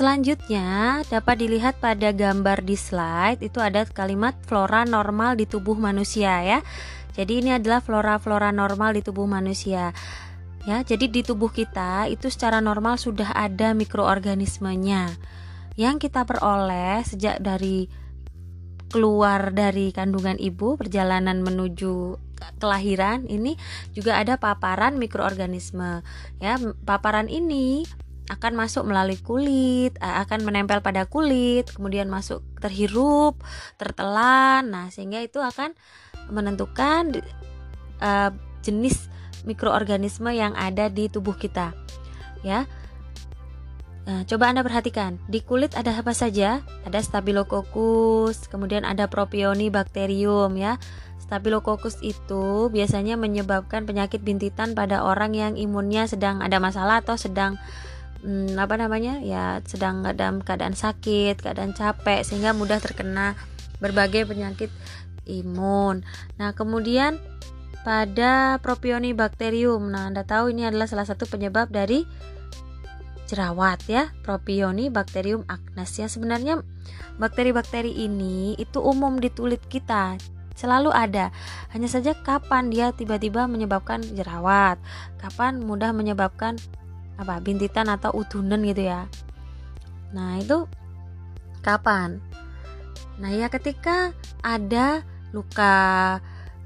[0.00, 6.40] Selanjutnya dapat dilihat pada gambar di slide itu ada kalimat flora normal di tubuh manusia
[6.40, 6.64] ya.
[7.12, 9.92] Jadi ini adalah flora-flora normal di tubuh manusia.
[10.64, 15.20] Ya, jadi di tubuh kita itu secara normal sudah ada mikroorganismenya
[15.76, 17.84] yang kita peroleh sejak dari
[18.88, 22.16] keluar dari kandungan ibu perjalanan menuju
[22.56, 23.60] kelahiran ini
[23.92, 26.00] juga ada paparan mikroorganisme
[26.40, 26.56] ya
[26.88, 27.84] paparan ini
[28.30, 33.42] akan masuk melalui kulit, akan menempel pada kulit, kemudian masuk terhirup,
[33.74, 34.70] tertelan.
[34.70, 35.74] Nah, sehingga itu akan
[36.30, 37.18] menentukan
[37.98, 38.30] uh,
[38.62, 39.10] jenis
[39.42, 41.74] mikroorganisme yang ada di tubuh kita.
[42.46, 42.70] Ya.
[44.06, 46.62] Nah, coba Anda perhatikan, di kulit ada apa saja?
[46.86, 50.78] Ada Staphylococcus, kemudian ada Propionibacterium ya.
[51.20, 57.54] Staphylococcus itu biasanya menyebabkan penyakit bintitan pada orang yang imunnya sedang ada masalah atau sedang
[58.24, 63.36] hmm, apa namanya ya sedang dalam keadaan sakit keadaan capek sehingga mudah terkena
[63.80, 64.68] berbagai penyakit
[65.24, 66.04] imun.
[66.36, 67.16] Nah kemudian
[67.80, 72.04] pada Propionibacterium nah anda tahu ini adalah salah satu penyebab dari
[73.24, 76.60] jerawat ya Propionibacterium acnes ya sebenarnya
[77.16, 80.20] bakteri-bakteri ini itu umum di kulit kita
[80.60, 81.32] selalu ada.
[81.72, 84.76] Hanya saja kapan dia tiba-tiba menyebabkan jerawat,
[85.16, 86.60] kapan mudah menyebabkan
[87.20, 89.04] apa bintitan atau udunan gitu ya
[90.16, 90.64] nah itu
[91.60, 92.24] kapan
[93.20, 95.04] nah ya ketika ada
[95.36, 96.18] luka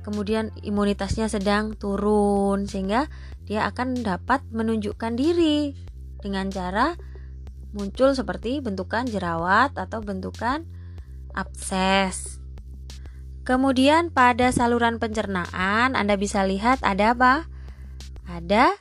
[0.07, 3.11] kemudian imunitasnya sedang turun sehingga
[3.45, 5.75] dia akan dapat menunjukkan diri
[6.23, 6.97] dengan cara
[7.75, 10.65] muncul seperti bentukan jerawat atau bentukan
[11.35, 12.39] abses.
[13.45, 17.35] Kemudian pada saluran pencernaan Anda bisa lihat ada apa?
[18.25, 18.73] Ada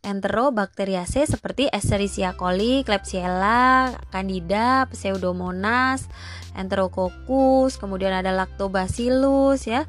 [0.00, 6.08] Enterobacteriaceae seperti Escherichia coli, Klebsiella, Candida, Pseudomonas,
[6.56, 9.84] Enterococcus, kemudian ada Lactobacillus ya.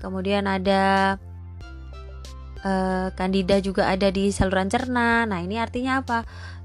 [0.00, 1.16] Kemudian ada
[2.64, 5.28] uh, Candida juga ada di saluran cerna.
[5.28, 6.24] Nah, ini artinya apa?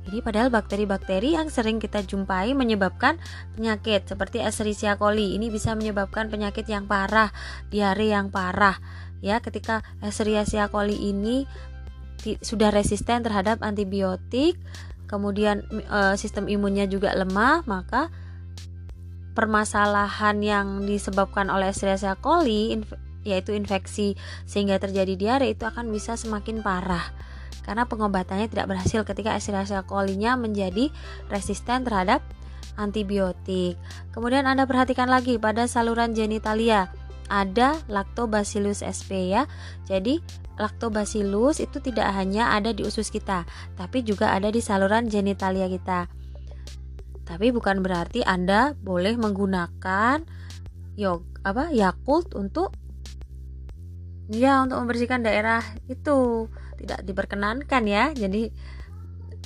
[0.10, 3.20] Ini padahal bakteri-bakteri yang sering kita jumpai menyebabkan
[3.54, 5.36] penyakit seperti Escherichia coli.
[5.36, 7.30] Ini bisa menyebabkan penyakit yang parah,
[7.70, 8.80] diare yang parah.
[9.20, 11.44] Ya, ketika Escherichia coli ini
[12.44, 14.60] sudah resisten terhadap antibiotik,
[15.08, 18.12] kemudian e, sistem imunnya juga lemah, maka
[19.34, 22.92] permasalahan yang disebabkan oleh Escherichia coli inf
[23.24, 24.16] yaitu infeksi
[24.48, 27.04] sehingga terjadi diare itu akan bisa semakin parah
[27.64, 30.90] karena pengobatannya tidak berhasil ketika Escherichia coli-nya menjadi
[31.30, 32.24] resisten terhadap
[32.80, 33.76] antibiotik.
[34.16, 36.90] Kemudian Anda perhatikan lagi pada saluran genitalia
[37.30, 39.46] ada Lactobacillus sp ya.
[39.88, 40.20] Jadi
[40.60, 43.48] Lactobacillus itu tidak hanya ada di usus kita,
[43.80, 46.12] tapi juga ada di saluran genitalia kita.
[47.24, 50.26] Tapi bukan berarti Anda boleh menggunakan
[51.00, 52.76] yog apa Yakult untuk
[54.28, 56.50] ya untuk membersihkan daerah itu
[56.82, 58.12] tidak diperkenankan ya.
[58.12, 58.50] Jadi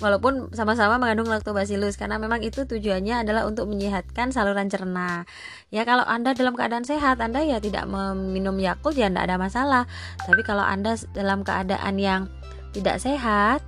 [0.02, 5.30] walaupun sama-sama mengandung lactobacillus karena memang itu tujuannya adalah untuk menyehatkan saluran cerna.
[5.70, 9.84] Ya kalau Anda dalam keadaan sehat, Anda ya tidak meminum Yakult ya tidak ada masalah.
[10.26, 12.32] Tapi kalau Anda dalam keadaan yang
[12.74, 13.62] tidak sehat,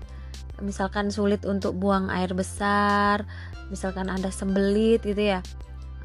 [0.63, 3.27] misalkan sulit untuk buang air besar,
[3.69, 5.45] misalkan Anda sembelit gitu ya.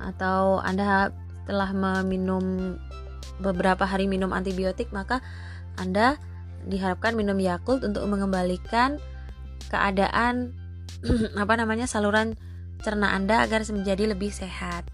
[0.00, 1.12] Atau Anda
[1.48, 2.76] telah meminum
[3.40, 5.24] beberapa hari minum antibiotik, maka
[5.80, 6.20] Anda
[6.68, 9.00] diharapkan minum Yakult untuk mengembalikan
[9.68, 10.56] keadaan
[11.42, 12.38] apa namanya saluran
[12.80, 14.88] cerna Anda agar menjadi lebih sehat.